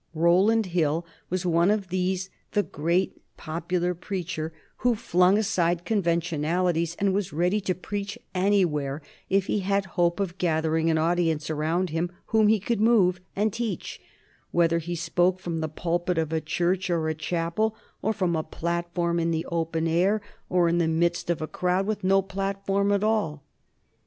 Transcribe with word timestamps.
Rowland 0.15 0.65
Hill 0.73 1.05
was 1.29 1.45
one 1.45 1.69
of 1.69 1.89
these, 1.89 2.31
the 2.53 2.63
great 2.63 3.21
popular 3.37 3.93
preacher, 3.93 4.51
who 4.77 4.95
flung 4.95 5.37
aside 5.37 5.85
conventionalities, 5.85 6.95
and 6.97 7.13
was 7.13 7.31
ready 7.31 7.61
to 7.61 7.75
preach 7.75 8.17
anywhere 8.33 9.03
if 9.29 9.45
he 9.45 9.59
had 9.59 9.85
hope 10.01 10.19
of 10.19 10.39
gathering 10.39 10.89
an 10.89 10.97
audience 10.97 11.51
around 11.51 11.91
him 11.91 12.09
whom 12.33 12.47
he 12.47 12.59
could 12.59 12.81
move 12.81 13.21
and 13.35 13.53
teach, 13.53 14.01
whether 14.49 14.79
he 14.79 14.95
spoke 14.95 15.39
from 15.39 15.59
the 15.59 15.69
pulpit 15.69 16.17
of 16.17 16.33
a 16.33 16.41
church 16.41 16.89
or 16.89 17.07
a 17.07 17.13
chapel, 17.13 17.75
or 18.01 18.11
from 18.11 18.35
a 18.35 18.41
platform 18.41 19.19
in 19.19 19.29
the 19.29 19.45
open 19.51 19.87
air, 19.87 20.19
or 20.49 20.67
in 20.67 20.79
the 20.79 20.87
midst 20.87 21.29
of 21.29 21.43
a 21.43 21.47
crowd 21.47 21.85
with 21.85 22.03
no 22.03 22.23
platform 22.23 22.91
at 22.91 23.03
all. 23.03 23.43